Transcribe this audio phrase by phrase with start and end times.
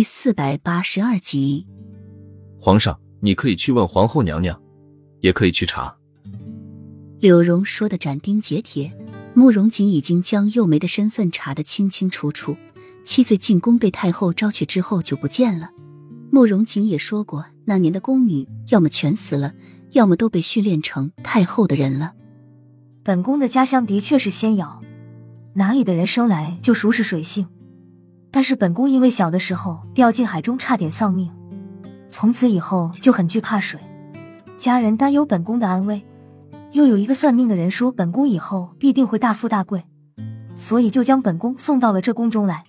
[0.00, 1.66] 第四百八十二集，
[2.58, 4.58] 皇上，你可以去问皇后娘娘，
[5.20, 5.94] 也可以去查。
[7.18, 8.96] 柳荣说的斩钉截铁，
[9.34, 12.56] 慕容锦已经将幼梅的身份查得清清楚楚。
[13.04, 15.68] 七岁进宫被太后招去之后就不见了。
[16.30, 19.52] 慕容锦也说过，那年的宫女要么全死了，
[19.90, 22.14] 要么都被训练成太后的人了。
[23.02, 24.80] 本宫的家乡的确是仙瑶，
[25.56, 27.48] 哪里的人生来就熟识水性？
[28.30, 31.30] 但是本宫因为小的时候掉进海中，差点丧命，
[32.08, 33.80] 从此以后就很惧怕水。
[34.56, 36.02] 家人担忧本宫的安危，
[36.72, 39.84] 又有一个算命的人说本宫以后必定会大富大贵，
[40.54, 42.64] 所以就将本宫送到了这宫中来。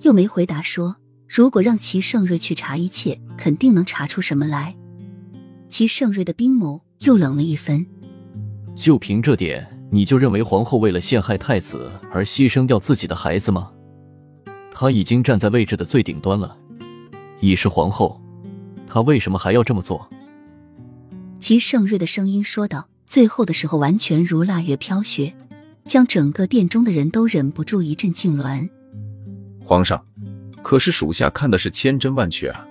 [0.00, 0.96] 又没回答说，
[1.28, 4.76] 如果让齐盛瑞去查一切，肯定能查出什么来。
[5.68, 7.86] 齐盛瑞的冰眸又冷了一分。
[8.74, 13.70] 就凭这点，你就认为皇后为了陷害太子而牺牲掉自己的孩子吗？
[14.74, 16.56] 她已经站在位置的最顶端了，
[17.40, 18.20] 已是皇后，
[18.86, 20.08] 她为什么还要这么做？
[21.38, 25.34] 齐盛瑞的声音说道，最后的时候完全如腊月飘雪，
[25.84, 28.68] 将整个殿中的人都忍不住一阵痉挛。
[29.64, 30.04] 皇上，
[30.62, 32.66] 可是属下看的是千真万确啊！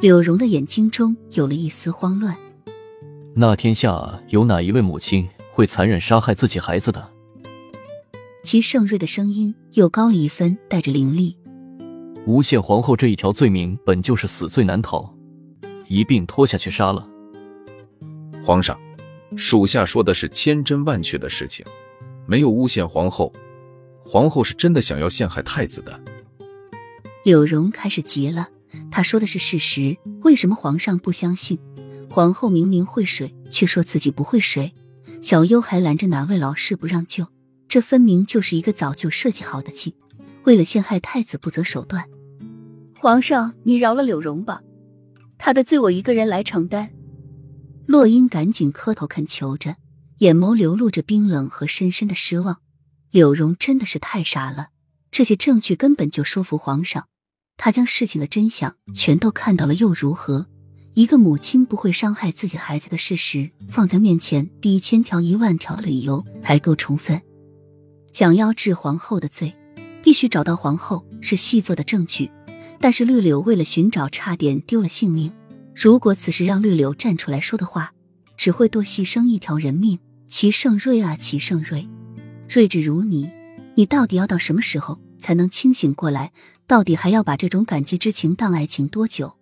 [0.00, 2.36] 柳荣的眼睛中有了一丝慌乱。
[3.34, 7.11] 那天下有哪一位母亲会残忍杀害自己孩子的？
[8.52, 11.34] 齐盛瑞的声音又高了一分，带着凌厉。
[12.26, 15.10] 诬陷皇后这一条罪名本就是死罪难逃，
[15.88, 17.08] 一并拖下去杀了。
[18.44, 18.78] 皇上，
[19.36, 21.64] 属下说的是千真万确的事情，
[22.26, 23.32] 没有诬陷皇后。
[24.04, 25.98] 皇后是真的想要陷害太子的。
[27.24, 28.50] 柳荣开始急了，
[28.90, 31.58] 他说的是事实，为什么皇上不相信？
[32.10, 34.74] 皇后明明会水，却说自己不会水。
[35.22, 37.26] 小优还拦着哪位老师不让救。
[37.72, 39.94] 这分明就是一个早就设计好的计，
[40.44, 42.06] 为了陷害太子不择手段。
[42.94, 44.60] 皇上，你饶了柳荣吧，
[45.38, 46.90] 他的罪我一个人来承担。
[47.86, 49.76] 洛英赶紧磕头恳求着，
[50.18, 52.58] 眼眸流露着冰冷和深深的失望。
[53.10, 54.68] 柳荣真的是太傻了，
[55.10, 57.06] 这些证据根本就说服皇上。
[57.56, 60.46] 他将事情的真相全都看到了又如何？
[60.92, 67.22] 一个母亲不会伤害自己孩子的事实放在面前，比一千条一万条的理由还够充分。
[68.12, 69.54] 想要治皇后的罪，
[70.02, 72.30] 必须找到皇后是细作的证据。
[72.78, 75.32] 但是绿柳为了寻找，差点丢了性命。
[75.74, 77.92] 如果此时让绿柳站出来说的话，
[78.36, 79.98] 只会多牺牲一条人命。
[80.28, 81.88] 齐盛瑞啊，齐盛瑞，
[82.48, 83.30] 睿智如你，
[83.76, 86.32] 你到底要到什么时候才能清醒过来？
[86.66, 89.36] 到底还要把这种感激之情当爱情多久？